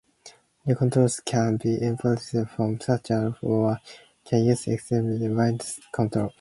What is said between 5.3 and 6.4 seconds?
Windows controls.